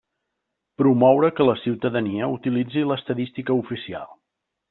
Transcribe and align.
Promoure 0.81 1.29
que 1.39 1.45
la 1.49 1.55
ciutadania 1.65 2.31
utilitzi 2.39 2.85
l'estadística 2.93 3.59
oficial. 3.67 4.09